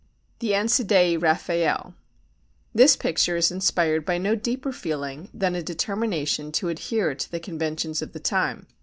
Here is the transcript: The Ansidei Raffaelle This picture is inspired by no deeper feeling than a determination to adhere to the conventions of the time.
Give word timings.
The 0.39 0.55
Ansidei 0.55 1.15
Raffaelle 1.15 1.93
This 2.73 2.95
picture 2.95 3.35
is 3.37 3.51
inspired 3.51 4.03
by 4.03 4.17
no 4.17 4.33
deeper 4.33 4.71
feeling 4.71 5.29
than 5.31 5.53
a 5.53 5.61
determination 5.61 6.51
to 6.53 6.69
adhere 6.69 7.13
to 7.13 7.29
the 7.31 7.39
conventions 7.39 8.01
of 8.01 8.11
the 8.11 8.19
time. 8.19 8.65